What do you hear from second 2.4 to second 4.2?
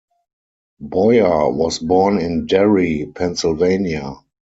Derry, Pennsylvania.